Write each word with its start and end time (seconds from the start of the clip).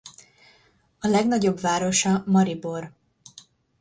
A 0.99 1.07
legnagyobb 1.07 1.59
városa 1.59 2.23
Maribor. 2.25 2.91